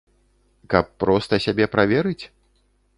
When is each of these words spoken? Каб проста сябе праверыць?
Каб 0.71 0.89
проста 1.05 1.41
сябе 1.47 1.65
праверыць? 1.77 2.21